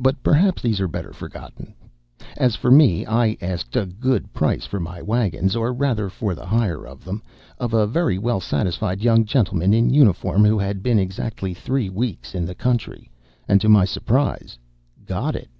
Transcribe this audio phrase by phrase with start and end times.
[0.00, 1.74] But perhaps these are better forgotten.
[2.38, 6.46] As for me, I asked a good price for my wagons, or rather for the
[6.46, 7.22] hire of them,
[7.58, 12.34] of a very well satisfied young gentleman in uniform who had been exactly three weeks
[12.34, 13.10] in the country,
[13.46, 14.58] and to my surprise,
[15.04, 15.50] got it.